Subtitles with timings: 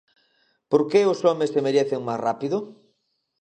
[0.71, 2.57] Por que os homes envellecen máis rápido?